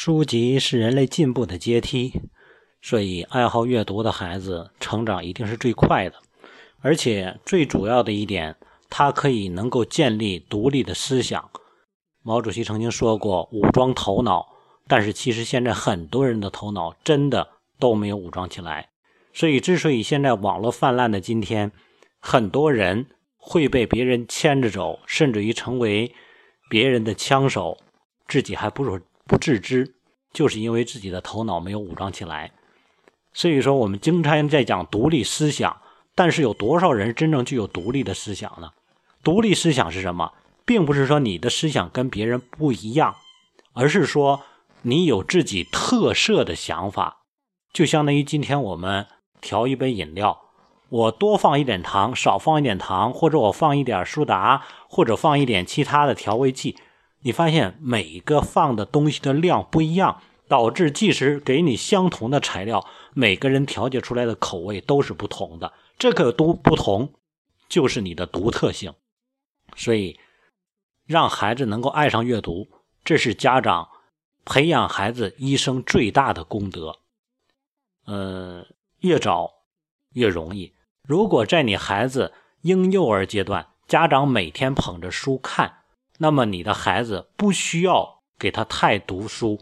[0.00, 2.20] 书籍是人类进步的阶梯，
[2.80, 6.14] 所以爱好阅读的孩子成长一定是最快的。
[6.80, 8.54] 而且最主要的一点，
[8.88, 11.50] 他可以能够建立独立的思想。
[12.22, 14.46] 毛主席曾经说过：“武装头脑。”
[14.86, 17.48] 但是其实现在很多人的头脑真的
[17.80, 18.90] 都没有武装起来。
[19.32, 21.72] 所以，之所以现在网络泛滥的今天，
[22.20, 23.06] 很多人
[23.36, 26.14] 会被别人牵着走，甚至于成为
[26.70, 27.78] 别人的枪手，
[28.28, 29.00] 自己还不如。
[29.28, 29.94] 不自知，
[30.32, 32.50] 就是因为自己的头脑没有武装起来。
[33.34, 35.80] 所以说，我们经常在讲独立思想，
[36.14, 38.70] 但是有多少人真正具有独立的思想呢？
[39.22, 40.32] 独立思想是什么？
[40.64, 43.16] 并不是说你的思想跟别人不一样，
[43.74, 44.42] 而是说
[44.82, 47.18] 你有自己特色的想法。
[47.72, 49.06] 就相当于今天我们
[49.40, 50.40] 调一杯饮料，
[50.88, 56.76] 我多放一点糖，少放一点糖，或者我放一点苏打，或者放一点其他的调味剂。
[57.20, 65.72] 你发现每个放的东西的量不一样，导致即使给你相同的材料，每个人调节出来的口味都是不同的。
[65.98, 67.12] 这个都不同，
[67.68, 68.94] 就是你的独特性。
[69.76, 70.18] 所以，
[71.06, 72.68] 让孩子能够爱上阅读，
[73.04, 73.88] 这是家长
[74.44, 77.00] 培养孩子一生最大的功德。
[78.06, 78.64] 呃，
[79.00, 79.50] 越早
[80.12, 80.72] 越容易。
[81.02, 82.32] 如果在你孩子
[82.62, 85.74] 婴幼儿阶段，家长每天捧着书看。
[86.18, 89.60] 那么你的孩子不需要给他太读书，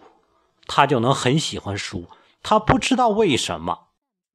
[0.67, 2.09] 他就能很喜欢书。
[2.43, 3.89] 他不知道为什么，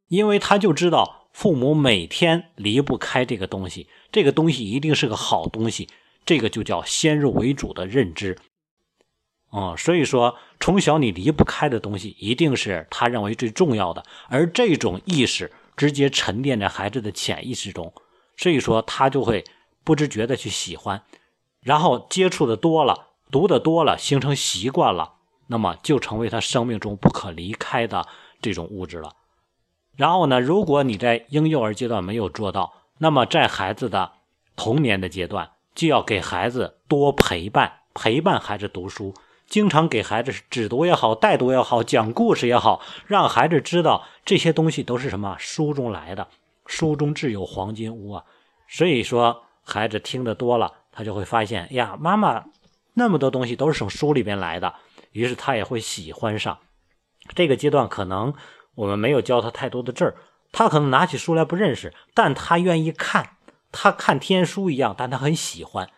[0.07, 5.87] 因为他就知道父母每天离不开这个东西，这个东西一定是个好东西。
[6.23, 8.37] 这个就叫先入为主的认知。
[9.49, 17.91] 哦，所以说从小你离不开的东西，一定是他认为最重要的，而这种意识直接沉淀在孩子的潜意识中，
[18.37, 19.43] 所以说他就会
[19.83, 21.03] 不知觉的去喜欢。
[21.63, 25.13] 然后接触的多了，读的多了，形成习惯了，
[25.47, 28.07] 那么就成为他生命中不可离开的
[28.41, 29.13] 这种物质了。
[29.95, 34.13] 然后呢，如果你在婴幼儿阶段没有做到，那么在孩子的
[34.55, 39.13] 童年的阶段，就要给孩子多陪伴，陪伴孩子读书，
[39.47, 46.27] 经常给孩子指读也好，带读也好，讲故事也好，让孩子知道这些东西都是什么书中来的，
[46.65, 48.23] 书中自有黄金屋啊。
[48.67, 50.73] 所以说，孩子听得多了。
[50.91, 52.45] 他就会发现呀，妈妈
[52.93, 54.75] 那么多东西都是从书里边来的，
[55.11, 56.59] 于是他也会喜欢上。
[57.35, 58.33] 这个阶段可能
[58.75, 60.15] 我们没有教他太多的字儿，
[60.51, 63.37] 他可能拿起书来不认识，但他愿意看，
[63.71, 65.89] 他看天书一样，但他很喜欢。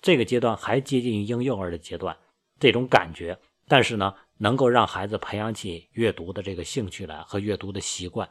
[0.00, 2.16] 这个阶段还接近于婴幼儿的阶段，
[2.58, 8.28] 这种感觉，但是呢，能够让孩子培养起阅读的这个兴趣来和阅读的习惯。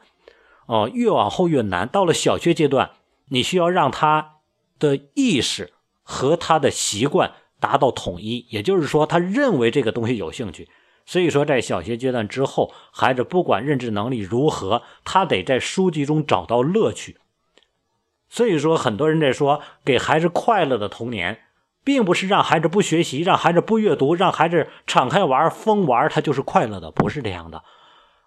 [0.66, 2.90] 哦，越往后越难，到了小学阶段，
[3.28, 4.36] 你需要让他
[4.78, 5.72] 的意识。
[6.04, 10.68] 和他的习惯达到统一，也就是说，他认为这个东西有兴趣。
[11.06, 17.18] 所以说，在小学阶段之后，孩子不管认知能力如何，他得在书籍中找到乐趣。
[18.30, 21.40] 所以说，很多人在说给孩子快乐的童年，
[21.84, 27.62] 并不是让孩子不学习，让孩子不阅读，让孩子敞开玩、疯玩，他就是快乐的，不是这样的，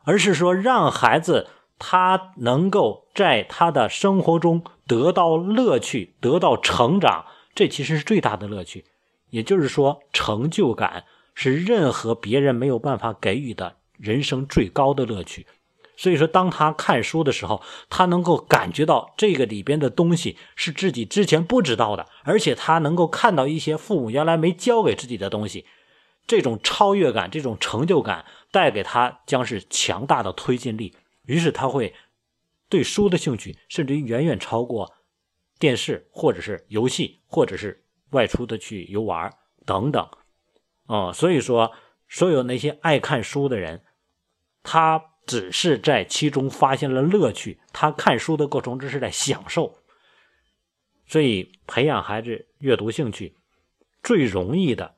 [0.04, 1.48] 而是说让孩子
[1.80, 7.26] 他能够在他的生活中得到乐趣，得到成长。
[7.57, 8.85] 这其实是最大的乐趣，
[9.31, 15.47] 也就是说，成就感是任何别人没有办法给予的人生最高的乐趣。
[15.96, 25.66] 所以说，当他看书的时候，他能够感觉到这个里边的东西是自己之前不知道的，而且他能够看到一些父母原来没教给自己的东西。
[26.28, 30.94] 这种超越感、这种成就感带给他将是强大的推进力，
[31.25, 31.96] 于是他会
[32.69, 34.94] 对书的兴趣甚至于远远超过。
[35.59, 39.34] 电视，或者是游戏，或者是外出的去游玩
[39.66, 40.07] 等等，
[40.85, 41.72] 哦，所以说，
[42.07, 43.84] 所有那些爱看书的人，
[44.63, 49.78] 他只是在其中发现了乐趣，他看书的过程只是在享受。
[51.06, 53.35] 所以，培养孩子阅读兴趣，
[54.03, 54.96] 最容易的、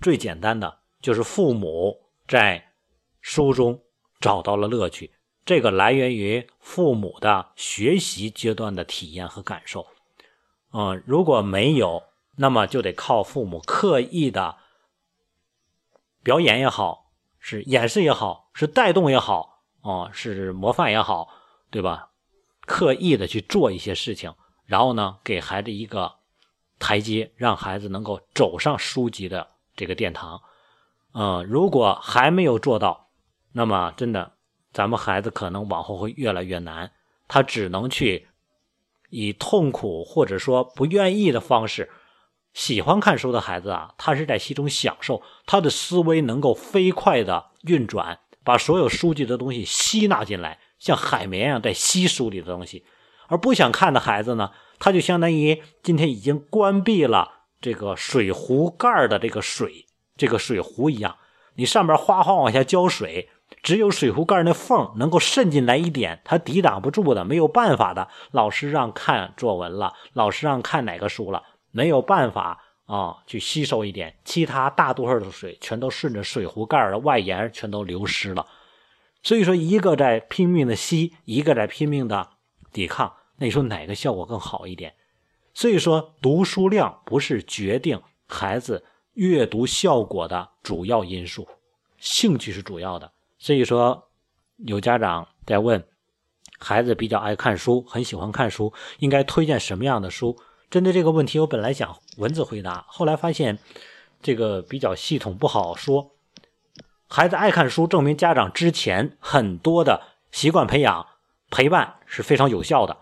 [0.00, 1.96] 最简单的，就是父母
[2.26, 2.72] 在
[3.20, 3.82] 书中
[4.20, 5.12] 找到了乐趣。
[5.48, 9.86] 这个来源于父母的学习阶段的体验和感受，
[10.74, 12.02] 嗯，如果没有，
[12.36, 14.56] 那么就得靠父母刻意的
[16.22, 21.30] 表演也好，是演示也好，是带动也好，啊，是模范也好，
[21.70, 22.10] 对吧？
[22.66, 24.34] 刻意的去做一些事情，
[24.66, 26.16] 然后呢，给孩子一个
[26.78, 30.42] 台阶，让孩子能够走上书籍的这个殿堂。
[31.14, 33.08] 嗯，如果还没有做到，
[33.52, 34.34] 那么真的。
[34.78, 36.92] 咱们孩子可能往后会越来越难，
[37.26, 38.28] 他只能去
[39.10, 41.90] 以痛苦或者说不愿意的方式
[42.54, 52.84] 喜欢看书的孩子啊，他是在其中享受，他的思维能够飞快的运转，把所有书籍的东西吸纳进来，像海绵一样在吸书里的东西。
[53.26, 59.86] 而不想看的孩子呢，他就相当于今天已经关闭了这个水壶盖的这个水，
[60.16, 61.16] 这个水壶一样，
[61.56, 63.28] 你上边哗哗往下浇水，
[63.68, 68.08] 只有水壶盖那缝能够渗进来一点，他抵挡不住的，没有办法的。
[68.30, 71.42] 老师让看作文了，老师让看哪个书了。
[71.70, 78.46] 没有办法啊，去吸收一点，其他大多数的水全都顺着水壶盖的外沿全都流失了。
[79.22, 82.26] 所以说，一个在拼命的吸，一个在拼命的
[82.72, 84.94] 抵抗，那你说哪个效果更好一点？
[85.52, 91.46] 所以说，读书量不是决定孩子阅读效果的主要因素，
[91.98, 93.12] 兴趣是主要的。
[93.38, 94.08] 所以说，
[94.56, 95.84] 有家长在问，
[96.58, 100.36] 孩子比较爱看书，很喜欢看书，应该推荐什么样的书？
[100.70, 103.58] 针对这个问题，我本来想文字回答，后来发现
[104.20, 106.10] 这个比较系统，不好说。
[107.08, 111.06] 孩子爱看书，证明家长之前很多的习惯培养、
[111.50, 112.96] 陪伴是非常有效的。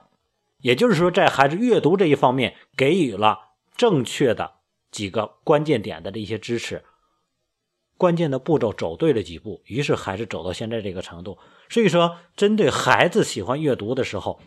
[0.61, 4.53] 也就是说，在孩子阅读这一方面给予了正确的
[4.93, 6.85] 几个关键点的这些支持，
[7.97, 11.39] 关键的步骤走对了几步，于是孩子走到现在这个程度。
[11.69, 14.41] 所以说，针对孩子喜欢阅读的时候。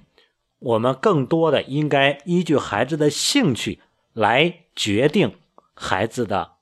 [0.61, 3.79] 我们更多的应该依据孩子的兴趣
[4.11, 5.37] 来决定
[5.73, 6.55] 孩子的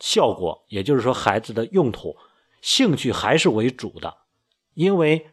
[0.00, 2.16] 效果，也就是说，孩子的用途，
[2.62, 4.16] 兴趣还是为主的。
[4.72, 5.26] 因为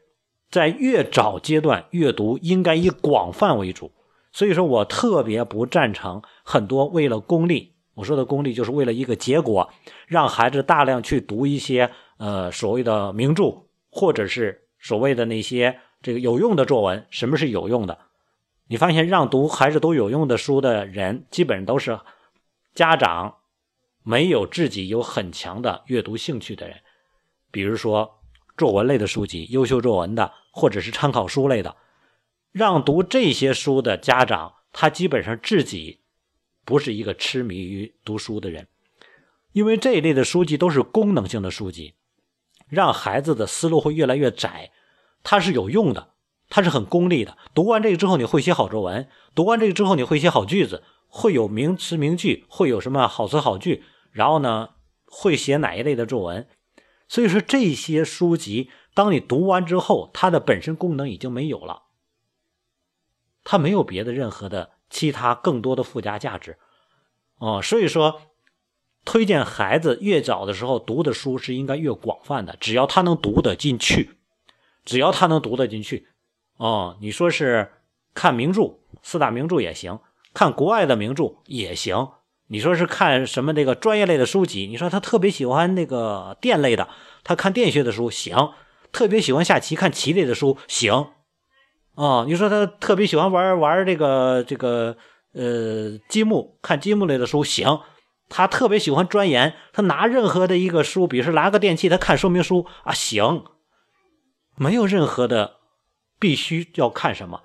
[0.51, 3.93] 在越早阶段阅读应该以广泛为主，
[4.33, 9.71] 所以说我特别不赞成很多为了功利，我说的功利就是为了一个结果，
[10.07, 15.79] 让孩子大量去读一些呃所谓的名著，或者是所谓的那些。
[16.01, 17.97] 这个有用的作文，什么是有用的？
[18.67, 21.97] 你发现让读孩子读有用的书的人，基本上都是
[22.75, 23.37] 家长
[24.03, 26.75] 没有自己有很强的阅读兴趣的人。
[27.51, 28.19] 比如说
[28.57, 31.77] 作文类的书籍、优秀作文的，或者是参考书类的，
[32.51, 36.01] 让读这些书的家长，他基本上自己
[36.65, 38.67] 不是一个痴迷于读书的人，
[39.51, 41.93] 因为这一类的书籍都是功能性的书籍，
[42.69, 44.71] 让孩子的思路会越来越窄。
[45.23, 46.13] 它是有用的，
[46.49, 47.37] 它是很功利的。
[47.53, 53.83] 读完这个之后，你会写好作文；读完这个之后，你会写好句子，会有名词名句，会有什么好词好句。
[54.11, 54.71] 然后呢，
[55.05, 56.47] 会写哪一类的作文？
[57.07, 61.83] 所以说，这些书籍，当你读完之后，它的本身功能已经没有了，
[63.43, 66.57] 它没有别的任何的其他更多的附加价值。
[67.39, 68.21] 哦，所以说，
[69.03, 74.17] 推荐孩子越早的时候读的书是应该越广泛的，只要他能读得进去。
[74.85, 76.07] 只要他能读得进去，
[76.57, 77.71] 哦，你说是
[78.13, 79.99] 看名著，四大名著也行；
[80.33, 82.09] 看国外的名著也行。
[82.47, 84.67] 你说是看什么那个专业类的书籍？
[84.67, 86.89] 你说他特别喜欢那个电类的，
[87.23, 88.53] 他看电学的书行；
[88.91, 91.07] 特别喜欢下棋，看棋类的书行。
[91.95, 94.97] 哦，你说他特别喜欢玩玩这个这个
[95.33, 97.79] 呃积木，看积木类的书行。
[98.29, 103.43] 他特别喜欢钻研，他拿任何的一个书，比如说拿个电器，他看说明书啊行。
[104.55, 105.57] 没有任何的
[106.19, 107.41] 必须要看什么，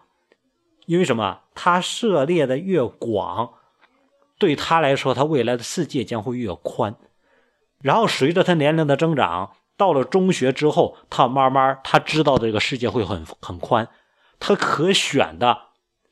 [0.86, 1.40] 因为什么？
[1.54, 3.50] 他涉猎的越广，
[4.38, 6.94] 对他来说，他未来的世界将会越宽。
[7.82, 13.86] 然后随着他年龄的增长，到了中学之后，他慢慢他知道这个世界会很很宽，
[14.38, 15.58] 他可选的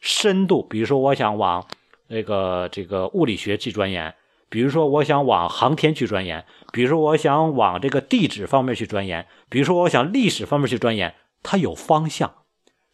[0.01, 1.67] 深度，比如说我想往
[2.09, 4.15] 那个这个物理学去钻研。
[4.49, 6.41] 比如说，我想往航天去钻研；
[6.73, 11.17] 比如说，我想往这个地质方面去钻研；比如说，我想历史方面去钻研。
[11.43, 12.33] 它有方向，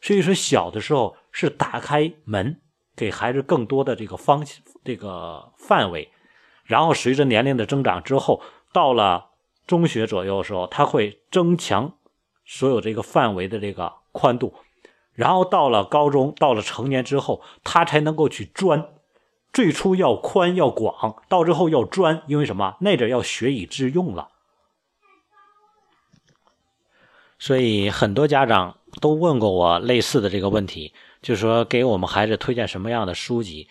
[0.00, 2.60] 所以说小的时候是打开门，
[2.96, 4.42] 给孩子更多的这个方
[4.82, 6.10] 这个范围。
[6.64, 9.26] 然后随着年龄的增长之后，到了
[9.66, 11.92] 中学左右的时候，他会增强
[12.46, 14.54] 所有这个范围的这个宽度。
[15.14, 18.88] 然后到了高中，到了成年之后，他才能够去钻。
[19.52, 22.76] 最初要宽要广，到之后要专，因为什么？
[22.80, 24.30] 那阵要学以致用了。
[27.38, 33.68] 所以很多家长都问过我类似的这个问题，就是说给我们孩子推荐什么样的书籍？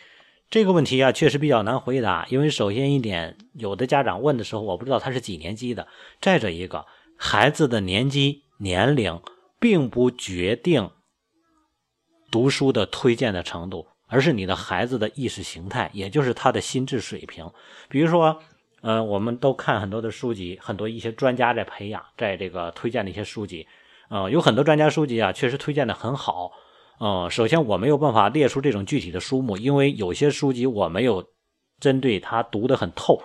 [0.49, 2.27] 这个问题啊，确实比较难回答。
[2.29, 5.87] 因为首先一点，有的家长问的时候，我不知道他是几年级的；
[6.19, 9.21] 再者一个，孩子的年纪年龄
[9.59, 10.91] 并不决定
[12.31, 13.85] 读书的推荐的程度。
[14.13, 17.49] 而是你的孩子的意识形态，也就是他的心智水平。
[17.87, 18.37] 比如说，
[18.81, 23.65] 呃，我们都看很多的书籍，很多一些专家在培养，在这个推荐的一些书籍，
[24.09, 26.51] 呃，有很多专家书籍啊，确实推荐的很好。
[26.99, 31.25] 呃，首先我没有办法列出这种具体的书目，因为有些书籍我没有
[31.79, 33.23] 针对它读得很透，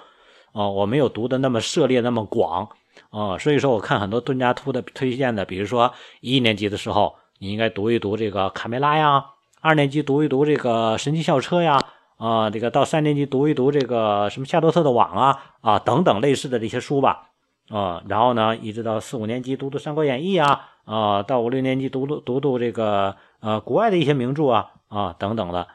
[0.53, 2.69] 啊，我没有读的那么涉猎那么广，
[3.11, 9.25] 啊，所以说我看很多蹲家图的推荐的，比如说一年级的时候，你应该读一读这个卡梅拉呀，
[9.61, 11.81] 二年级读一读这个神奇校车呀，
[12.17, 17.31] 啊，这个到三年级读一读这个什么夏洛特的网啊，啊，等等类似的这些书吧，
[17.69, 25.69] 啊，然后呢，一直到四五年级读读《三国演义》啊，啊，到五六年级读读读读这个呃国外的一些名著啊，啊，等等的，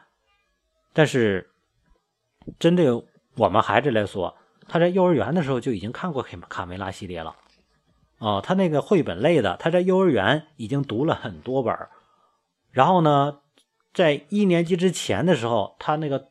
[0.92, 1.48] 但是。
[2.58, 2.90] 针对
[3.36, 4.34] 我们孩子来说，
[4.66, 7.32] 他在幼儿园的时候就已经看过卡卡梅拉系列了，
[8.22, 11.76] 哦，他那个绘本类的，他在幼儿园已经读了很多本
[12.70, 13.40] 然后呢，
[13.92, 16.28] 在一年级之前的时候，他那个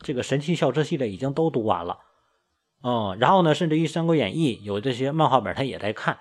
[0.00, 1.98] 这个神奇校车系列已经都读完了，
[2.80, 6.18] 哦，然后呢，甚至于《三国演义》有这些漫画本他也在看。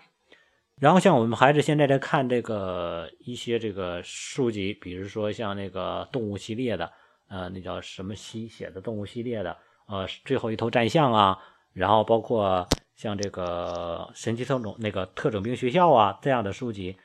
[0.76, 6.92] 然后像我们孩子现在在看这个一些这个书籍，比如说像那个动物系列的。
[7.30, 9.58] 呃，那叫什么西写的动物系列的，
[9.90, 11.38] 呃，最后一头战象啊，
[11.74, 12.66] 然后包括
[12.98, 16.98] 像这个神奇特种那个特种兵学校啊这样的书籍，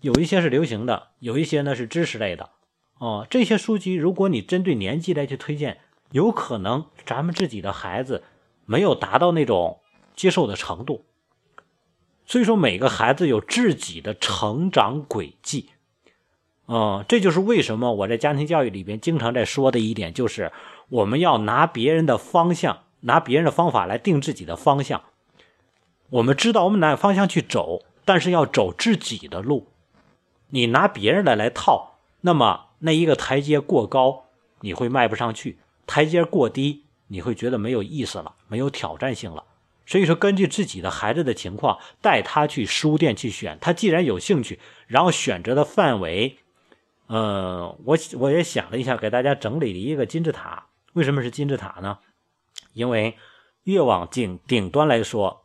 [0.00, 2.48] 有一些是流行的，有一些呢是知识类的，
[2.98, 5.78] 哦，这些书籍如果你针对年纪来去推荐，
[6.10, 8.24] 有可能咱们自己的孩子
[8.64, 9.80] 没有达到那种
[10.16, 11.04] 接受的程度，
[12.24, 15.68] 所以说每个孩子有自己的成长轨迹。
[16.66, 20.50] 嗯，这就是为什么我在家庭教育里边经常在说的一点，就是
[20.88, 25.02] 我们要拿别人的方向，拿别人的方法来定自己的方向。
[26.10, 29.68] 我们知道我们哪个方向去走，但是要走自己的路。
[30.48, 34.24] 你拿别人的来套，那么那一个台阶过高，
[34.60, 35.56] 你会迈不上去；
[35.86, 39.44] 台阶过低，你会觉得没有意思了，没有挑战性了。
[39.86, 43.58] 所以说，根据自己的孩子的情况，带他去书店去选。
[43.60, 46.36] 他既然有兴趣，然后选择的范围。
[47.08, 50.66] 呃，我我也想了一下，给大家整理了一个金字塔。
[50.92, 51.98] 为什么是金字塔呢？
[52.72, 53.16] 因为
[53.64, 55.44] 越往顶顶端来说，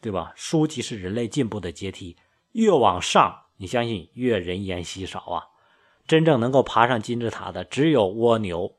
[0.00, 0.32] 对吧？
[0.36, 2.16] 书籍是人类进步的阶梯。
[2.52, 5.44] 越往上，你相信越人烟稀少啊。
[6.06, 8.74] 真正能够爬上金字塔的只有蜗牛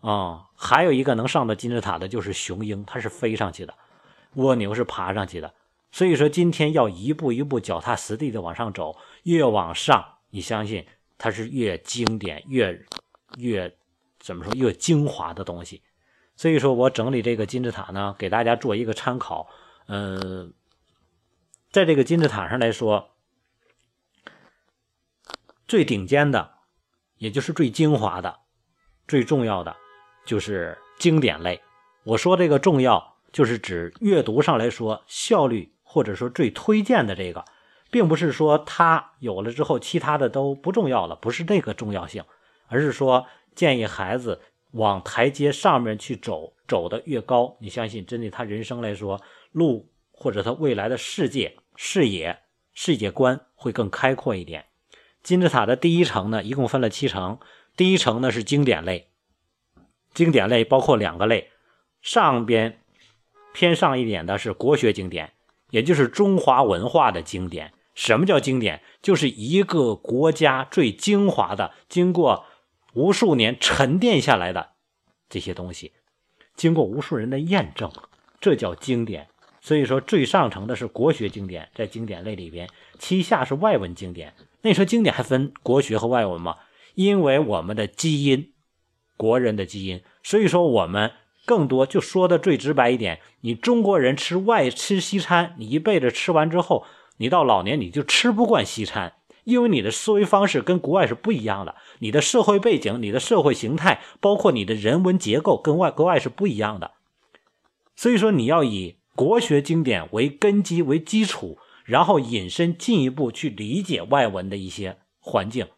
[0.00, 3.74] 啊，还有一个能上到金字塔的就是雄鹰，它是飞上去的，
[4.34, 5.54] 蜗牛是爬上去的。
[5.90, 10.86] 所以说，今天要一步一步脚踏实地的往上走，越往上，你相信。
[11.16, 12.76] 它是越经典越
[13.38, 13.72] 越
[14.18, 15.80] 怎么说越精华的东西，
[16.36, 19.48] 所以说我整理这个金字塔呢，给大家做一个参考。
[19.86, 20.52] 嗯，
[21.70, 23.10] 在这个金字塔上来说，
[25.66, 26.54] 最顶尖的，
[27.18, 28.40] 也就是最精华的、
[29.06, 29.76] 最重要的，
[30.24, 31.60] 就是经典类。
[32.04, 37.44] 我说这个重要，就是指阅读上来说效率，或者说最推荐的这个。
[37.90, 42.24] 并不是说它有了之后，其他的都不重要了，不是这个重要性，
[42.66, 44.40] 而是说建议孩子
[44.74, 49.20] 往台阶上面去走，走的越高，你相信针对他人生来说，
[49.52, 52.40] 路或者他未来的世界视野、
[52.72, 54.66] 世界观会更开阔一点。
[55.22, 57.38] 金字塔的第一层呢，一共分了七层，
[57.76, 59.08] 第一层呢是经典类，
[60.12, 61.50] 经典类包括两个类，
[62.02, 62.80] 上边
[63.52, 65.32] 偏上一点的是国学经典，
[65.70, 67.72] 也就是中华文化的经典。
[67.94, 68.82] 什么叫经典？
[69.00, 72.44] 就是一个国家最精华的，经过
[72.94, 74.70] 无数年沉淀下来的
[75.28, 75.92] 这些东西，
[76.56, 77.92] 经过无数人的验证，
[78.40, 79.28] 这叫经典。
[79.60, 84.34] 所以说，最上层的是国学经典，在经典类里边，其下是外文经典。
[84.62, 86.56] 那你说经典还分国学和外文吗？
[86.94, 88.52] 因为我们的基因，
[89.16, 91.12] 国人的基因，所以说我们
[91.46, 96.86] 更多就说的最直白一点，你中国人吃外吃西餐，你一辈子吃完之后。
[97.18, 99.12] 你到老年你就吃不惯西餐，
[99.44, 106.92] 因为你的思维方式跟国外是不一样的，你的社会背景、你的社会形态，包括你的人文结构跟外国外是不一样的。
[107.94, 115.68] 所以说，你要以国学经典为根基为基础，然后引申进一步去理解外文的一些环境。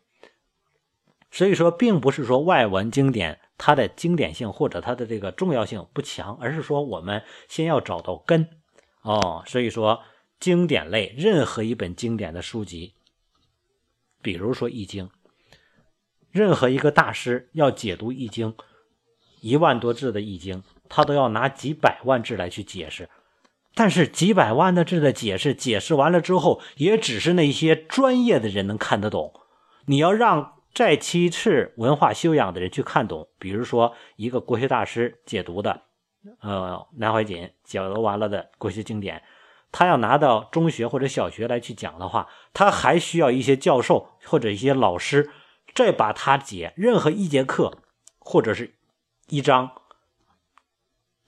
[1.30, 8.48] 所以说，并不是说外文经典它的经典性或者它的这个重要性不强，而是说我们先要找到根
[9.02, 9.42] 哦。
[9.46, 10.00] 所以说。
[10.38, 12.92] 经典类任何一本经典的书籍，
[14.26, 15.06] 比如说《易经》，
[16.32, 18.52] 任何一个大师要解读《易经》，
[19.40, 23.08] 一万多字的《易经》，他都要拿几百万字来去解释。
[23.76, 29.32] 但是几百万的字的解释，解释完了之后，也只是那些专业的人能看得懂。
[29.84, 35.82] 你要让再其次文化修养的人去看懂，比如说一个国学大师解读的，
[36.40, 39.22] 呃，南怀瑾解读完了的国学经典。
[39.72, 45.30] 他要拿到中学或者小学来去讲的话，他还需要一些教授或者一些老师，
[45.74, 47.82] 再把他解任何一节课
[48.18, 48.74] 或者是
[49.28, 49.70] 一章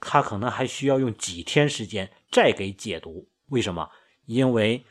[0.01, 3.29] 他可能还需要用几天时间再给解读。
[3.49, 3.91] 为什么？
[4.27, 4.85] 因为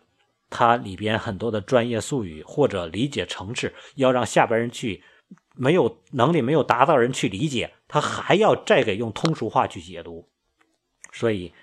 [0.50, 5.04] 它里边很多的专业术语或者理解层次，要让下边人去
[5.54, 10.30] 没有能力、没有达到人去理解，他还要再给用通俗话去解读。
[11.12, 11.54] 所以，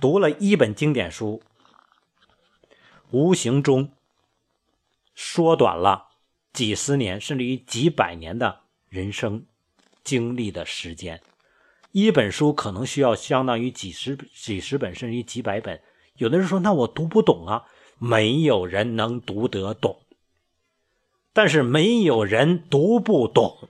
[0.00, 1.42] 读了一本经典书，
[3.10, 3.92] 无形中
[5.14, 6.08] 缩短了
[6.52, 9.44] 几十年甚至于几百年的人生
[10.04, 11.20] 经历的时间。
[11.92, 15.80] 一本书可能需要相当于几十几十本甚至于几百本。
[16.16, 17.64] 有的人说：“那我读不懂啊。”
[18.00, 20.02] 没有人能读得懂，
[21.32, 23.68] 但是没有人读不懂。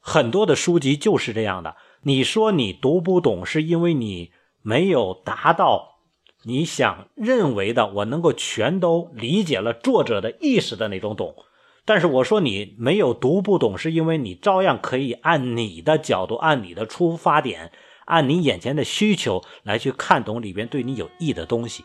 [0.00, 1.76] 很多的书籍就是这样的。
[2.00, 4.32] 你说你读不懂，是因为你
[4.66, 6.00] 没有达到
[6.42, 11.36] 你想认为的，我能够全都理解了作者的意思的那种懂。
[11.84, 17.70] 但是我说你没有读不懂，是因为你照样可以按你的角度，按你的出发点。
[18.06, 21.84] 按你眼前的需求来去看懂里边对你有益的东西，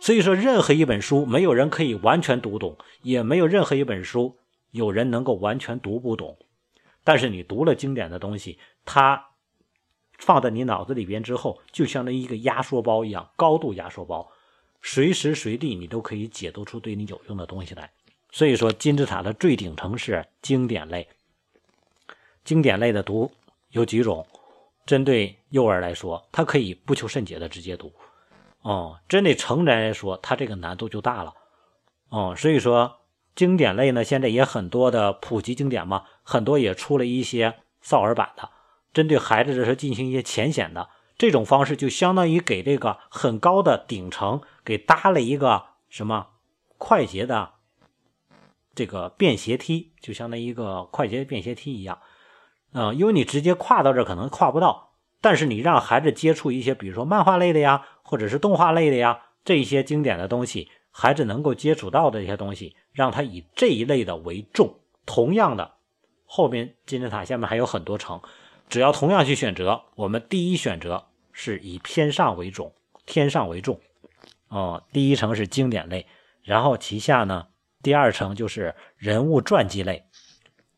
[0.00, 4.36] 所以说任何一本书没有人可以完全读懂，也没有任何一本书
[4.70, 6.38] 有人能够完全读不懂。
[7.04, 9.31] 但是你读了经典的东西，它
[10.24, 14.30] 放在你脑子里边之后，就相当于一个压缩包一样，高度压缩包，
[14.80, 17.90] 随时随地你都可以解读出对你有用的东西来。
[18.30, 21.08] 所以说金字塔的最顶层是经典类，
[22.44, 23.32] 经典类的读
[23.70, 24.24] 有几种。
[24.84, 27.92] 针对幼儿来说，它可以不求甚解的直接读，
[28.62, 31.34] 哦，针对成人来说，它这个难度就大了，
[32.08, 32.98] 哦，所以说
[33.36, 38.50] 经典类呢，现在也很多的普及经典嘛，很多也出了一些少儿版的，
[38.92, 46.28] 针对孩子的时候进行一些浅显的这种方式，就相当于给这个很高的顶层给搭了一个什么
[46.78, 47.52] 快捷的
[48.74, 52.00] 这个便携梯，就相当于一个快捷便携梯一样。
[52.72, 64.80] 啊，因为你直接跨到这可能跨不到，但是你让孩子接触一些，比如说漫画类的呀，或者是动画类的呀，这一些经典的东西，孩子能够接触到的一些东西，让他以这一类的为重。
[65.04, 65.74] 同样的，
[66.24, 68.22] 后面金字塔下面还有很多层，
[68.72, 72.72] 只要同样去选择，我们第一选择是以偏上为重，
[73.04, 73.78] 天上为重。
[74.48, 76.06] 哦，第一层是经典类，
[76.42, 77.48] 然后其下呢，
[77.82, 80.04] 第二层就是人物传记类、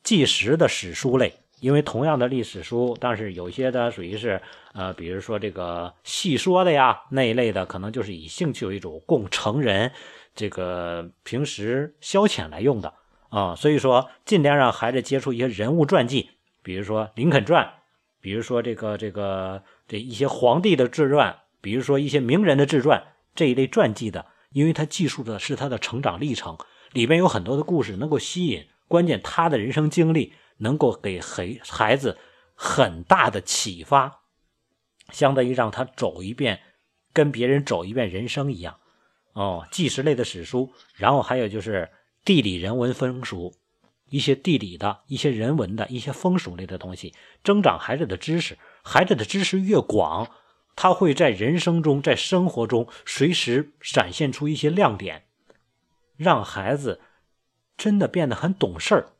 [0.02, 1.35] 纪实的史书类。
[1.61, 9.92] 因为同样的历史书，但是有些的属于是，呃，比如说这个戏说的呀那一类的，可能就是以兴趣为主，供成人
[10.35, 12.92] 这个平时消遣来用的
[13.28, 13.54] 啊。
[13.54, 16.30] 所以说，尽量让孩子接触一些人物传记，
[16.64, 17.72] 比如说林肯传，
[18.25, 26.57] 比如说这个这个这一些皇帝的自传，比如说一些名人的自传这一类传记的，因为它记述的是他的成长历程，
[26.93, 30.33] 里边有很多的故事能够吸引，关键他的人生经历。
[30.59, 32.17] 能够给孩孩子
[32.55, 34.21] 很大的启发，
[35.11, 36.61] 相当于让他走一遍，
[37.13, 38.79] 跟别人走一遍人生一样。
[39.33, 41.91] 哦，纪实类的史书，然后还有就是
[42.25, 43.53] 地理人文风俗，
[44.11, 48.59] 一些地理的一些人文的一些风俗类的东西，增长孩子的知识。
[48.83, 50.31] 孩子的知识越广，
[50.77, 55.25] 他会在人生中，在生活中随时展现出一些亮点，
[56.17, 57.01] 让孩子
[57.77, 59.12] 真的变得很懂事儿。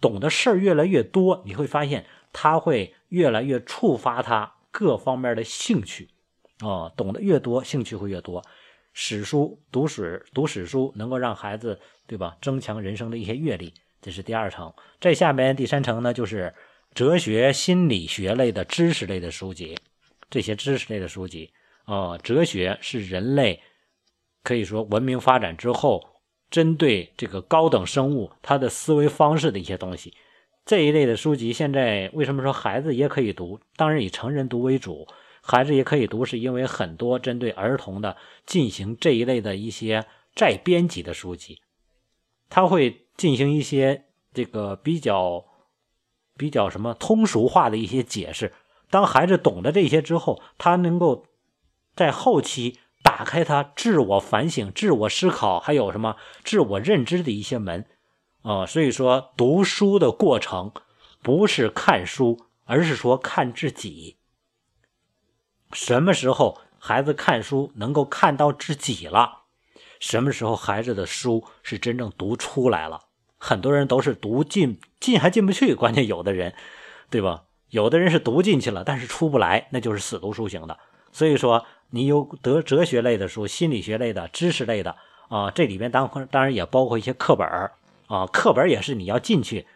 [0.00, 6.10] 懂的事儿越来越多，你会发现他会越来越触发他各方面的兴趣，
[6.60, 8.44] 哦，懂得越多，兴趣会越多。
[8.92, 13.72] 史书读史读史书能够让孩子对吧，增强人生的一些阅历，
[14.04, 14.72] 这是第二层。
[15.00, 16.54] 在下面第三层呢，就是
[16.92, 19.76] 哲学、心理学类的知识类的书籍。
[20.28, 21.50] 这些知识类的书籍，
[21.86, 23.62] 呃，哲学是人类
[24.42, 26.10] 可以说文明发展之后。
[26.50, 30.14] 针对这个高等生物，他的思维方式的一些东西，
[30.64, 33.58] 这一类的书籍，现在为什么说孩子也可以读？
[33.74, 35.08] 当然以成人读为主，
[35.42, 41.60] 孩子也可以读，是因为很多针对儿童的进行这一类的一些再编辑的书籍，
[42.48, 45.44] 他会进行一些这个比较
[46.36, 48.52] 比较什么通俗化的一些解释。
[48.90, 51.26] 当孩子懂得这些之后，他能够
[51.94, 52.78] 在后期。
[53.06, 57.84] 打开他自我反省、自我思考，还有什么自我认知的一些门，
[58.40, 60.72] 啊，所以说读书的过程
[61.22, 64.16] 不是看书，而是说看自己。
[65.74, 69.42] 什么时候孩子看书能够看到自己了？
[70.00, 73.03] 什么时候孩子的书是真正读出来了？
[73.44, 76.54] 很多人都是读进进还进不去， 关键有的人，
[77.10, 77.44] 对吧？
[77.68, 80.78] 有的人是读进去了，但是出不来，那就是死读书型的。
[81.12, 81.66] 所以说。
[81.90, 84.96] 你有德哲学类的书、心理学类的、知识类的
[85.28, 87.46] 啊，这里边当当然也包括一些课本
[88.08, 89.66] 啊，课本也是你要进去，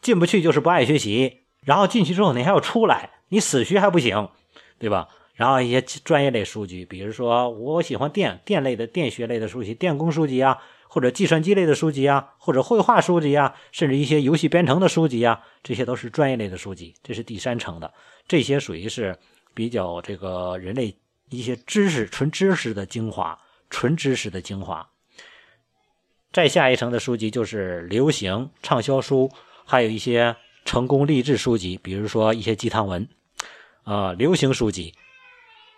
[0.00, 4.28] 进不去就是不爱学习，然后进去之后你还要出来，你死学还不行，
[4.80, 5.08] 对吧？
[5.34, 10.58] 然后一些专业类书籍，比如说我喜欢电电类的电学类的书籍，电工书籍啊，
[10.96, 16.94] 或者计算机类的书籍啊，或者绘画书籍啊，甚至一些游戏编程的书籍啊，这些都是专业类的书籍。
[17.02, 17.92] 这是第三层的，
[18.26, 19.14] 这些属于是
[19.52, 20.96] 比较这个人类
[21.28, 24.88] 一些知识纯知识的精华，纯知识的精华。
[26.32, 29.30] 再下一层的书籍就是流行畅销书，
[29.66, 33.06] 还有一些成功励志书籍，比如说一些鸡汤文，
[33.82, 34.94] 啊，流行书籍。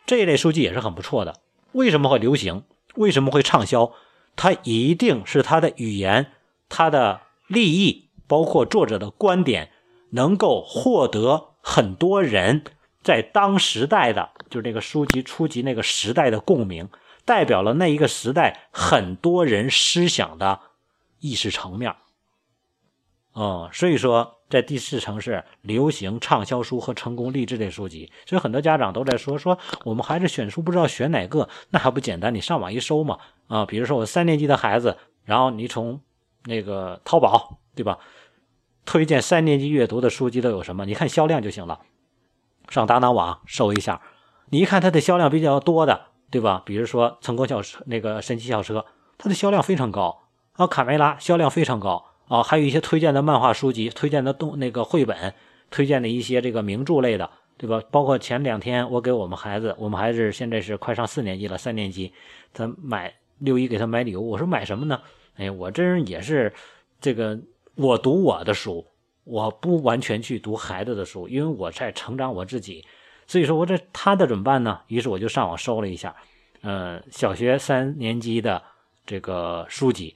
[0.07, 1.40] 这一类书籍也是很不错的。
[1.72, 2.62] 为什么会流行？
[2.94, 3.92] 为什么会畅销？
[4.38, 6.33] 它一定是它的语言、
[6.68, 9.72] 它的立意，包括作者的观点，
[10.11, 12.62] 能够获得很多人
[13.03, 16.88] 在当时代的，就这个书籍初级那个时代的共鸣，
[17.24, 20.61] 代表了那一个时代很多人思想的
[21.18, 21.96] 意识层面。
[23.35, 32.34] 嗯，所以说，在第四层是流行畅销书和成功励志类书籍，所以很多家长都在说说我们孩子选书不知道选哪个，那还不简单？
[32.34, 36.00] 你上网一搜嘛，啊，比如说我三年级的孩子，然后你从
[36.44, 37.98] 那个淘宝，对吧？
[38.87, 40.87] 推荐三年级阅读的书籍都有什么？
[40.87, 41.80] 你看销量就行了，
[42.70, 44.00] 上当当网搜一下，
[44.48, 46.62] 你一看它的销量比较多的，对吧？
[46.64, 48.87] 比如说成功校车那个神奇校车，
[49.18, 50.22] 它的销量非常高
[50.54, 52.06] 啊，卡梅拉销量非常高。
[52.29, 55.35] 啊，还有一些推荐的漫画书籍、推荐的动那个绘本、
[55.71, 57.83] 推荐的一些这个名著类的，对吧？
[57.91, 62.12] 包括前两天我给我们孩子，我们孩子现在是快上四年级了，三年级，
[62.53, 65.01] 他买六一给他买礼物，我说买什么呢？
[65.37, 66.53] 哎，我这人也是
[67.01, 67.38] 这个，
[67.77, 68.87] 我读我的书，
[69.25, 72.85] 我不完全去读孩子的书，因为我在成长我自己，
[73.27, 74.81] 所以说我这他的怎么办呢？
[74.88, 76.14] 于是我就上网搜了一下，
[76.61, 78.62] 呃，小学三年级的
[79.07, 80.14] 这个书籍。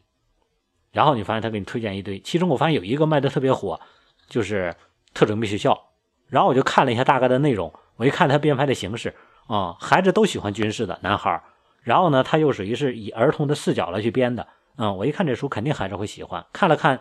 [0.92, 3.81] 然后你发现他给你推荐一堆，其中我发现有一个卖的特别火，
[4.28, 4.74] 就是
[5.14, 5.88] 特种兵学校。
[6.28, 9.14] 然后我就看了一下大概的内容，我一看他编排的形式
[9.46, 11.42] 啊，孩子都喜欢军事的男孩
[11.83, 16.44] 然后呢，他又属于是以儿童的视角来去编的，嗯，我一看这书肯定孩子会喜欢。
[16.52, 17.00] 看了看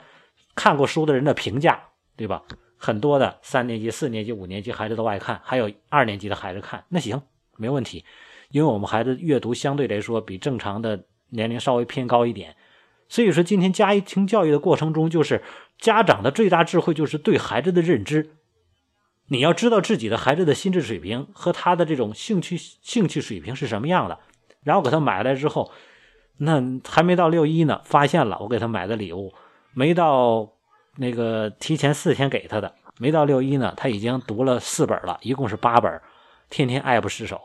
[0.56, 1.80] 看过书的人的评价，
[2.16, 2.42] 对吧？
[2.78, 7.22] 很多的三年级、四年级、五年级孩子都爱看，还有二年级的孩子看，那行
[7.58, 8.04] 没问题，
[8.50, 12.56] 因为我们孩子阅读相对来说比正常的年龄稍微偏高一点。
[13.12, 15.44] 所以说，今天家庭教育的过程中，就是
[15.78, 18.38] 家长的最大智慧，就是对孩子的认知。
[19.28, 24.18] 你要知道自己的孩子的心智水平和他的这种兴趣兴趣水平是什么样的，
[24.64, 25.74] 然后给他买来之后，
[26.38, 29.34] 那还没到六一呢，发现了我给他买的礼物，
[29.74, 30.50] 没到
[30.96, 36.02] 那个提前四天给他的，没到六一呢，他已经读了四本了，一共是八本，
[36.50, 37.42] 天天爱不释手。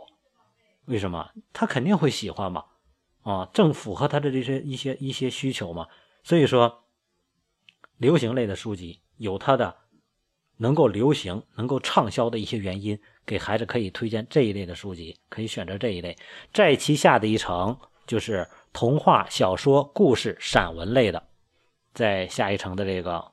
[0.85, 1.31] 为什么？
[1.53, 2.63] 他肯定会喜欢嘛。
[3.27, 5.89] 啊，正符合他的这些一些一些需求嘛，
[6.23, 6.85] 所以说，
[7.97, 9.75] 流行类的书籍有它的
[10.59, 16.17] 能够流行、能够畅销的一些原因，给孩子可以推荐这一类的书籍，可以选择这一类。
[16.55, 21.27] 在其下的一层就是童话、小说、故事、散文类的，
[21.95, 23.33] 在下一层的这个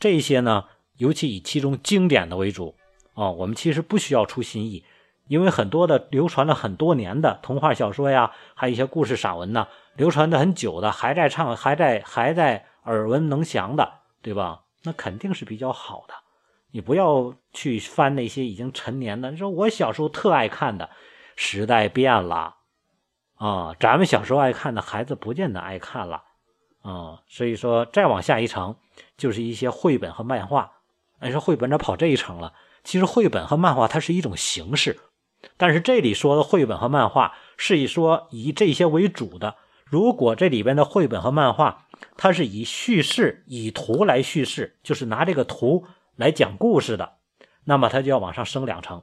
[0.00, 0.64] 这些呢，
[0.96, 2.74] 尤其以其中经典的为主
[3.12, 4.84] 啊，我们其实不需要出新意。
[5.26, 14.62] 因为很多的流传了很多年的童话小说呀，还有一些故事散文呢，流传的很久的，还在唱，还在还在耳闻能详的，对吧？
[14.82, 16.14] 那肯定是比较好的。
[16.72, 19.30] 你不要去翻那些已经陈年的。
[19.30, 20.90] 你说我小时候特爱看的，
[21.36, 22.56] 时代变了
[23.36, 26.24] 啊，咱们小时候爱看的，孩子不见得爱看了
[26.82, 27.20] 啊。
[27.28, 28.76] 所以说，再往下一层，
[29.16, 30.70] 就是一些绘本和漫画。
[31.20, 32.52] 你说绘本咋跑这一层了？
[32.82, 35.00] 其实绘本和漫画它是一种形式。
[35.56, 39.56] 但是这里说的绘本和漫画是以说以这些为主的。
[39.84, 47.18] 如果这里边的绘本和漫画，它是以叙事、以图来叙事，就是拿这个图来讲故事的，
[47.64, 49.02] 那么它就要往上升两层。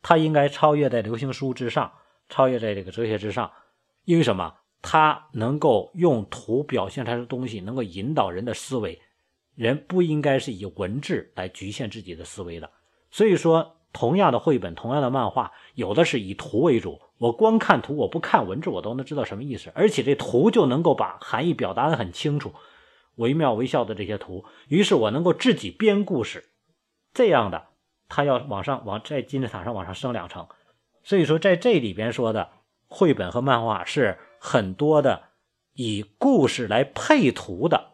[0.00, 1.92] 它应该超越在流行书之上，
[2.28, 3.50] 超越在这个哲学之上。
[4.04, 4.54] 因为什么？
[4.80, 9.02] 它能够用图表现出来的东西，能够引导人的思维。
[9.54, 12.70] 人不应该是以文字来局限自己的思维的。
[13.10, 13.76] 所以说。
[13.94, 17.00] 同样的绘本，同样的漫画，有的是以图为主。
[17.16, 19.72] 我光看图，我不看文字，我都能知道什么意思。
[19.74, 22.52] 而且这图就能够把含义表达的很清楚，
[23.14, 24.44] 惟妙惟肖的这些图。
[24.68, 26.50] 于是我能够自己编故事，
[27.14, 27.68] 这样的
[28.08, 30.48] 他要往上往在金字塔上往上升两层。
[31.04, 32.50] 所以说，在这里边说的
[32.88, 35.22] 绘本和漫画是很多的
[35.74, 37.92] 以故事来配图的，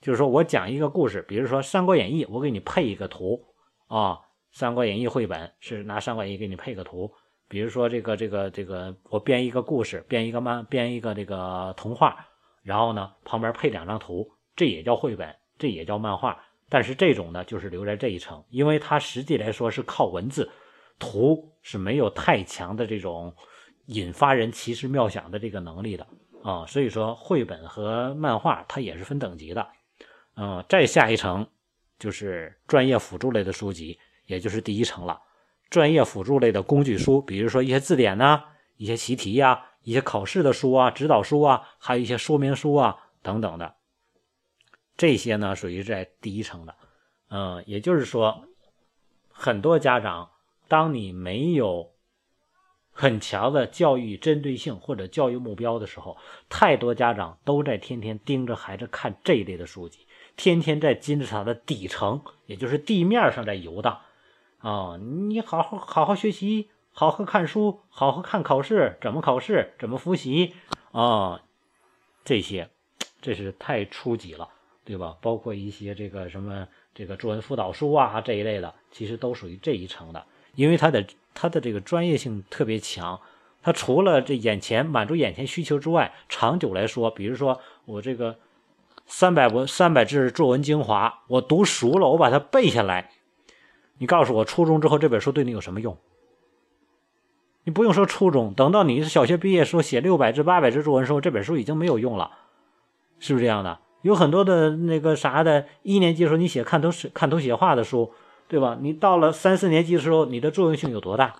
[0.00, 3.44] 就是说我讲一个故事，比如说《三国演义》，我给你配一个图
[3.86, 4.14] 啊。
[4.52, 7.10] 《三国演义》绘本是拿《三国演义》给你配个图，
[7.48, 12.26] 比如说这个这个这个，我编一个故事，编一个漫，编一个这个童话，
[12.62, 16.44] 然后呢旁边配两张图，这也叫绘本，这也叫漫画。
[16.68, 20.50] 但是这种呢，就是留在这一层，因为它实际来说是靠文字，
[20.98, 23.34] 图是没有太强的这种
[23.86, 26.06] 引发人奇思妙想的这个能力的
[26.42, 26.64] 啊。
[26.66, 29.68] 所以说，绘本和漫画它也是分等级的。
[30.36, 31.46] 嗯，再下一层
[31.98, 35.20] 就是专业辅助类的书籍，也就是第一层了。
[35.70, 38.44] 专业辅助类的工具书，比如说一些字典呐、
[38.76, 43.74] 一些习题呀、一些考试的书啊、指导书啊，还有一些说明书啊等等的，
[44.96, 46.74] 这些呢属于在第一层的。
[47.30, 48.44] 嗯，也就是说，
[49.30, 50.30] 很多家长，
[50.68, 51.92] 当你没有
[52.92, 56.18] 很强的教育针对性或者教育目标的时候，
[56.50, 60.06] 太多家长都在天天盯着孩子看这一类的书籍。
[60.36, 63.98] 天天在金字塔的底层，也就是地面上在游荡，
[64.62, 70.54] 啊，你好好好好学习，好好看书，好好看考试，怎么考试，怎么复习，
[70.92, 71.42] 啊，
[72.24, 72.70] 这些，
[73.20, 74.48] 这是太初级了，
[74.84, 75.16] 对吧？
[75.20, 83.20] 包括一些这个什么这个作文辅导书啊这一类的，其实都属于这一层的，因为它的它的这个专业性特别强，
[83.62, 88.38] 它除了这眼前满足眼前需求之外，长久来说，比如说我这个。
[89.04, 93.10] 三百文三百字作文精华，我读熟了，我把它背下来。
[94.02, 95.96] 你告诉我，初中之后这本书对你有什么用？
[97.62, 102.32] 你不用说初中，等到你小学毕业时候写六百字、八百字作文时候，这本书已经没有用了，
[103.20, 103.78] 是不是这样的？
[104.00, 108.10] 有很多的那个啥的，一年级时候你写看图写看图写画的书，
[108.48, 108.76] 对吧？
[108.80, 111.36] 你到了三四年级的时候，你的作用性有多大？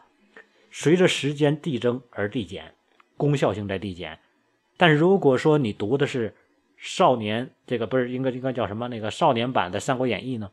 [0.71, 2.75] 随着时间递增而递减，
[3.17, 4.21] 功效性在递减。
[4.77, 6.37] 但是如果说你读的是，
[6.77, 8.87] 少年，这个不是应该应该叫什么？
[8.87, 10.53] 那个少年版的《三国演义》呢？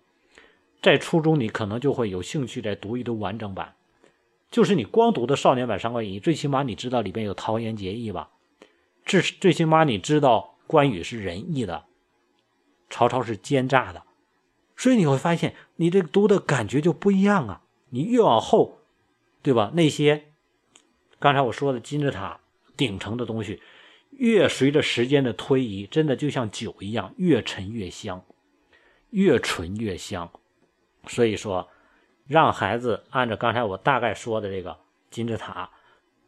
[0.82, 3.76] 在初中你可能就会有兴趣再读一读完整版。
[4.52, 8.30] 就是你光读的少年版《三国演义》，最起码你知道里边有桃园结义吧？
[9.06, 11.86] 至最起码你知道关羽是仁义的，
[12.90, 14.04] 曹操是奸诈的。
[14.76, 17.62] 所以你会发现，你这读的感觉就不一样啊！
[17.90, 18.80] 你越往后，
[19.42, 19.72] 对吧？
[19.74, 20.26] 那些
[21.20, 22.40] 刚才我说的金字塔
[22.78, 23.62] 顶层的东西。
[24.12, 28.26] 越随着时间的推移，真的就像酒一样，越陈越香，
[29.12, 30.30] 越醇越香。
[31.08, 31.70] 所以说，
[32.28, 34.78] 让孩子按照刚才我大概说的这个
[35.10, 35.70] 金字塔，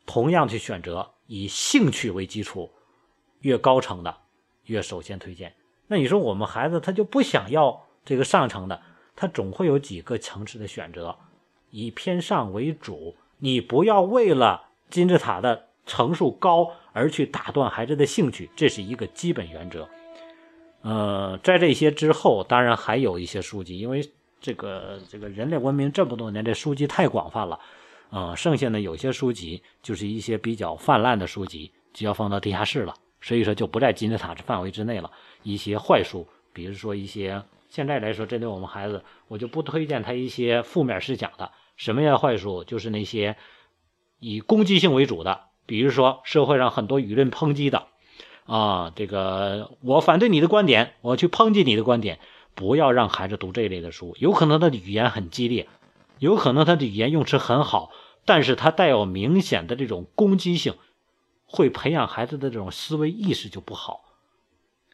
[0.06, 2.72] 同样去选择以兴趣为基础，
[3.40, 4.16] 越高层的
[4.66, 5.54] 越首先推荐。
[5.88, 8.82] 那你说我们孩子他就不想要这个上层的，
[9.16, 11.18] 他总会有几个层次的选择，
[11.70, 13.16] 以偏上为主。
[13.40, 16.74] 你不要为了金字塔的层数高。
[16.94, 19.88] 而去打断孩子的兴趣，这是一个基本原则。
[20.82, 27.60] 呃，在这些之后，当然还有一些书籍，因为这个这个人类文明这么多年，这书籍太广泛了。
[28.12, 35.10] 嗯，剩下的有些书籍就是一些比较泛滥的书籍，就要放到地下室了，所以说就不在金字塔的范围之内了。
[35.44, 41.52] 一些坏书，比如说一些现在来说针对我们孩子，我就不推荐他一些负面思想的。
[41.78, 42.66] 什么样的坏书？
[42.66, 43.38] 就是那些
[44.20, 45.46] 以攻击性为主的。
[45.66, 47.88] 比如说，社会上很多舆论抨击的，
[48.46, 52.20] 啊，这个我反对你的观点，我去抨击你的观点，
[52.56, 54.16] 不要让孩子读这一类的书。
[54.20, 55.68] 有可能他的语言很激烈，
[56.20, 57.92] 有可能他的语言用词很好，
[58.26, 60.76] 但是他带有明显的这种攻击性，
[61.46, 64.02] 会培养孩子的这种思维意识就不好，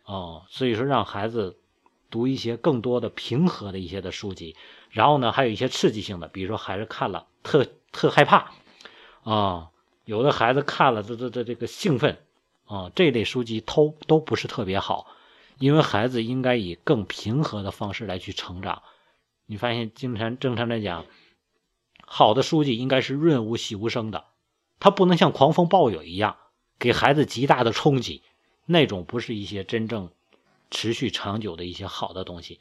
[0.06, 1.58] 哦，所以说让孩子
[2.10, 4.56] 读一些更多的平和的一些的书籍，
[4.90, 8.52] 然后呢，还有一些刺激性的，比如说孩子看了特特害怕，
[9.24, 9.70] 啊。
[10.06, 12.18] 有的孩子看了，这这这这个兴奋，
[12.64, 15.06] 啊，这类书籍都都不是特别好，
[15.60, 18.84] 因为孩子应该以更平和的方式来去成长。
[19.46, 21.06] 你发现，经常正常来讲，
[22.06, 24.26] 好的书籍应该是润物细无声的，
[24.80, 26.36] 它不能像狂风暴雨一样
[26.78, 28.24] 给孩子极大的冲击，
[28.66, 30.12] 那种不是一些真正
[30.70, 32.60] 持续长久的一些好的东西。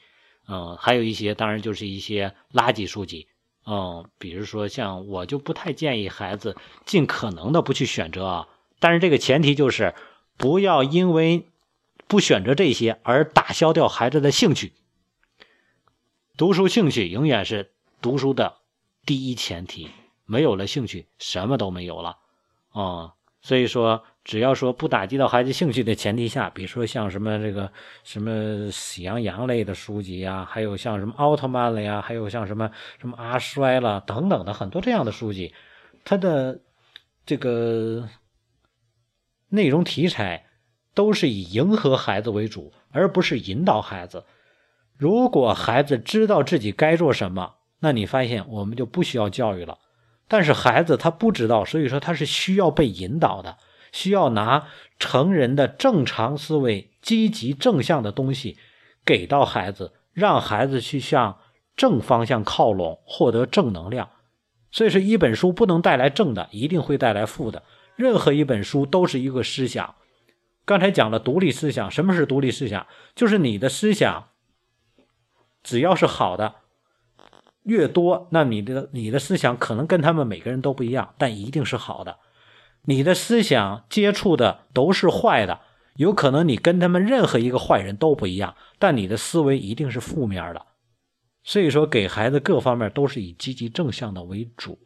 [0.48, 3.26] 嗯，还有一些，当然就是一些垃圾书籍。
[3.66, 9.92] 嗯，比如说像我就不太建议孩子尽可能的不去选择啊，但是这个前提就是
[10.36, 11.48] 不要因为
[12.08, 14.72] 不选择这些而打消掉孩子的兴趣。
[16.36, 18.56] 读书兴趣永远是读书的
[19.04, 19.88] 第一前提，
[20.24, 22.18] 没有了兴趣，什么都没有了
[22.70, 23.14] 啊。
[23.40, 24.04] 所以说。
[24.26, 27.70] 只要说不打击到孩子兴趣的前提下，比如说像什么这个
[28.02, 35.54] 什么喜羊羊类的书籍呀，还有像什么奥特曼了呀，还有像什么什么阿衰了等等的很多这样的书籍，
[36.04, 36.60] 它的
[37.24, 38.08] 这个
[39.48, 40.46] 内容题材
[40.96, 44.24] 都是以迎合孩子为主，而不是引导孩子。
[44.96, 49.78] 如果孩子知道自己该做什么，那你发现我们就不需要教育了。
[50.26, 53.58] 但是孩子他不知道，所以说他是需要被引导的。
[53.92, 54.66] 需要拿
[54.98, 58.56] 成人的正常思维、积极正向的东西
[59.04, 61.38] 给到孩子，让孩子去向
[61.76, 64.08] 正方向靠拢，获得正能量。
[64.70, 67.62] 所以说，一本书不能带来正的，一定会带来负的。
[67.96, 69.94] 任何一本书都是一个思想。
[70.66, 72.86] 刚才讲了独立思想，什么是独立思想？
[73.14, 74.30] 就是你的思想，
[75.62, 76.56] 只要是好的，
[77.62, 82.18] 越多，那你的你的思想可能跟他们每个人都不一样，但一定是好的。
[82.82, 85.60] 你的思想接触的都是坏的，
[85.94, 90.66] 有可能你跟他们任何一个坏人都不一样，但你的思维一定是负面的。
[91.44, 94.80] 所以说，给孩子各方面都是以积极正向的为主。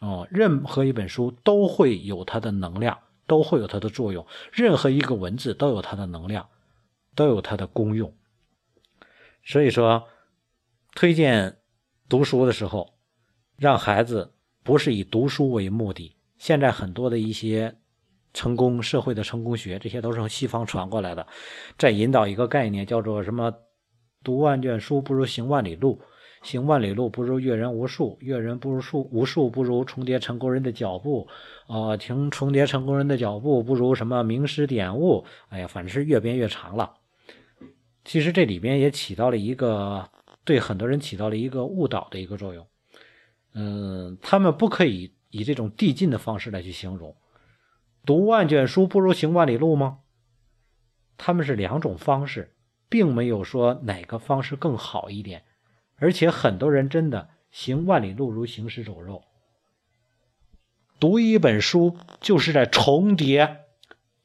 [0.00, 2.98] 哦，任何一本书都会有它的能量，
[3.30, 4.26] 都会有它的作用。
[4.50, 6.48] 任何一个文字都有它的能量，
[7.14, 8.12] 都有它的功用。
[9.44, 10.08] 所以说，
[10.96, 11.58] 推荐
[12.08, 12.98] 读书的时候，
[13.56, 16.16] 让孩子不是以读书为目的。
[16.38, 17.76] 现在很多的一些
[18.34, 21.24] 成功社会的成功学，这些都是从西方传过来的，
[21.78, 23.54] 在引导一个概念，叫做什么？
[24.24, 26.02] 读万卷书不如行万里路。
[26.42, 31.28] 行万里路不如阅人无数，阅人不如数无数不如重叠成功人的脚步，
[31.66, 35.24] 啊，听重叠成功人的脚步不如什么名师点悟。
[35.48, 36.94] 哎呀，反正是越编越长了。
[38.04, 40.08] 其实这里边也起到了一个
[40.44, 42.66] 对很多人起到了一个误导的一个作用。
[43.52, 47.14] 嗯，他们不可以以这种递进的方式来去形容，
[48.06, 49.98] 读万卷书不如行万里路吗？
[51.18, 52.54] 他们是两种方式，
[52.88, 55.44] 并没有说哪个方式更好一点。
[56.00, 59.22] 而且很多人真的行万里路如行尸走肉。
[60.98, 63.58] 读一本书就是在重叠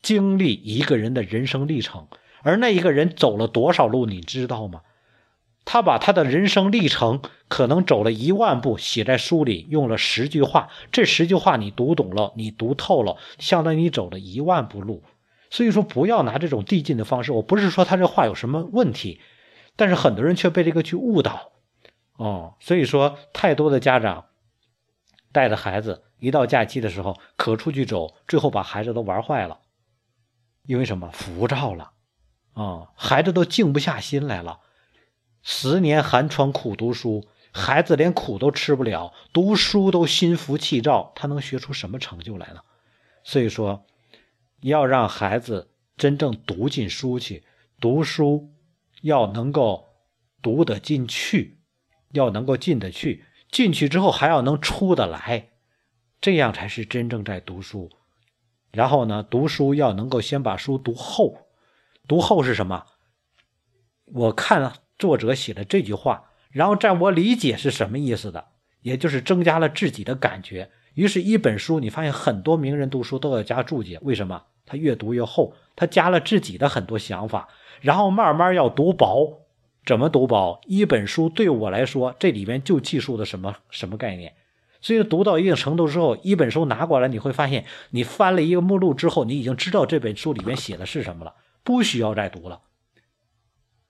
[0.02, 2.08] 经历一个人的人生历程，
[2.42, 4.82] 而那一个人走了多少路，你知道吗？
[5.64, 10.70] 他把他的人生历程可能走了一万步，写在书里，用了十句话。
[10.92, 15.04] 这十句话你读懂了，你读透了，相当于你走了一万步路。
[15.50, 17.32] 所以说，不要拿这种递进的方式。
[17.32, 19.20] 我不是说他这话有什么问题，
[19.76, 21.54] 但是很多人却被这个去误导。
[22.18, 24.26] 哦，所以说，太多的家长
[25.32, 29.60] 带着孩子一到假期的时候，可出去走，最后把孩子都玩坏了。
[30.64, 31.12] 因为什么？
[31.12, 31.92] 浮躁了
[32.54, 34.62] 啊，孩子都静不下心来了。
[35.44, 42.62] 十年寒窗苦读书，孩子连苦都吃不了，读书都心浮气躁，他能学出什么成就来呢？
[43.24, 43.86] 所以说，
[44.62, 47.44] 要让孩子真正读进书去，
[47.80, 48.50] 读书
[49.02, 49.90] 要能够
[50.42, 51.55] 读得进去。
[52.16, 55.50] 要能够进得去，进去之后还要能出得来，
[56.20, 57.92] 这样才是真正在读书。
[58.72, 61.38] 然后呢，读书要能够先把书读厚，
[62.08, 62.86] 读厚是什么？
[64.06, 68.48] 我看作者写的这句话，然后在我理解是什么意思的，
[68.82, 70.72] 也就是增加了自己的感觉。
[70.96, 74.44] 于是，一本书你发现很多名人读书都要加注解，为什么？
[74.66, 77.50] 他越读越厚，他加了自己的很多想法，
[77.82, 79.45] 然后慢慢要读薄。
[79.86, 81.30] 怎么读薄一本书？
[81.30, 84.34] 对我来说，这里边就记述的什么什么概念？
[84.82, 92.62] 所以读到一定程度之后，一本书拿过来，你会发现，你翻了一个目录之后，你已经知道这本书里面写的是什么了，不需要再读了。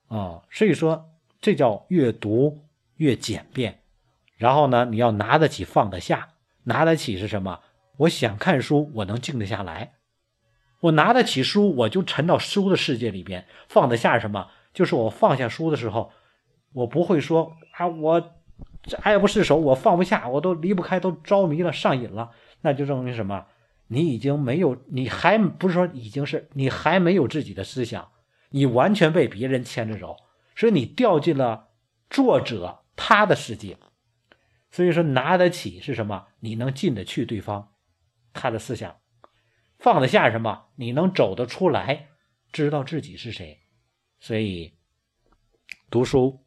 [0.08, 1.10] 啊，所以说
[1.42, 3.82] 这叫越读越简便。
[4.38, 6.30] 然后呢，你要拿得起放得下，
[6.64, 7.62] 拿得起是什么？
[7.98, 9.94] 我想看书，我能静得下来，
[10.82, 13.48] 我拿得起书，我就沉到书的世界里边。
[13.70, 14.50] 放得下什么？
[14.76, 16.12] 就是我放下书的时候，
[16.74, 18.22] 我不会说啊，我
[18.84, 22.30] 这爱不释手，我放不下，我都离不开，都着迷了，上瘾了。
[22.62, 23.48] 那就证明什么？
[23.88, 28.12] 你已经没有，你还不是说已经是你还没有自己的思想，
[28.50, 30.18] 你完全被别人牵着走，
[30.56, 31.70] 所以你掉进了
[32.10, 33.78] 作者他的世界。
[34.72, 36.26] 所以说，拿得起是什么？
[36.42, 37.70] 你能进得去对方
[38.34, 38.98] 他的思想，
[39.80, 40.66] 放得下什么？
[40.76, 42.10] 你能走得出来，
[42.52, 43.62] 知道自己是谁。
[44.20, 44.74] 所以，
[45.90, 46.44] 读书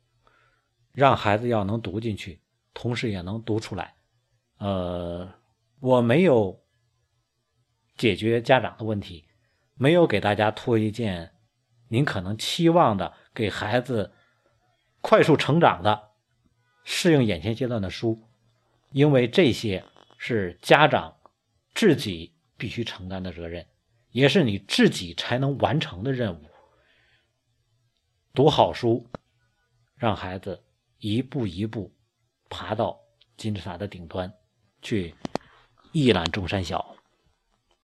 [0.92, 2.40] 让孩子要能读进去，
[2.74, 3.94] 同时也能读出来。
[4.58, 5.32] 呃，
[5.78, 6.60] 我没有
[7.96, 9.24] 解决家长的问题，
[9.74, 11.32] 没有给大家推荐
[11.88, 14.12] 您可能期望的给孩子
[15.00, 16.10] 快速成长的、
[16.82, 18.28] 适应眼前阶段的书，
[18.90, 19.84] 因为这些
[20.16, 21.16] 是家长
[21.74, 23.64] 自己必须承担的责任，
[24.10, 26.47] 也是你自己才能完成的任务。
[28.38, 29.04] 读好书，
[29.96, 30.62] 让孩子
[30.98, 31.92] 一步一步
[32.48, 32.96] 爬到
[33.36, 34.32] 金字塔的顶端，
[34.80, 35.12] 去
[35.90, 36.97] 一览众山小。